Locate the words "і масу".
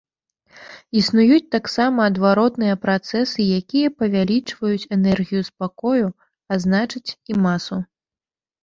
7.31-7.75